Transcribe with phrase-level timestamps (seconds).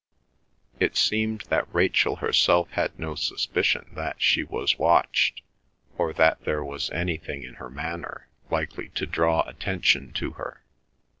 [0.79, 5.43] It seemed that Rachel herself had no suspicion that she was watched,
[5.95, 10.63] or that there was anything in her manner likely to draw attention to her.